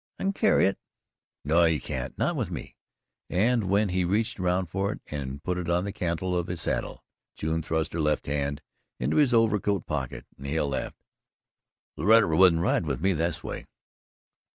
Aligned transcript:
"I 0.17 0.23
can 0.23 0.33
carry 0.33 0.65
it." 0.65 0.79
"No, 1.45 1.65
you 1.65 1.79
can't 1.79 2.17
not 2.17 2.35
with 2.35 2.49
me," 2.49 2.75
and 3.29 3.69
when 3.69 3.89
he 3.89 4.03
reached 4.03 4.39
around 4.39 4.65
for 4.65 4.91
it 4.93 5.01
and 5.11 5.43
put 5.43 5.59
it 5.59 5.69
on 5.69 5.83
the 5.83 5.91
cantle 5.93 6.35
of 6.35 6.47
his 6.47 6.61
saddle, 6.61 7.03
June 7.35 7.61
thrust 7.61 7.93
her 7.93 7.99
left 8.01 8.25
hand 8.25 8.63
into 8.99 9.17
his 9.17 9.31
overcoat 9.31 9.85
pocket 9.85 10.25
and 10.39 10.47
Hale 10.47 10.69
laughed. 10.69 11.05
"Loretta 11.97 12.25
wouldn't 12.29 12.63
ride 12.63 12.87
with 12.87 12.99
me 12.99 13.13
this 13.13 13.43
way." 13.43 13.67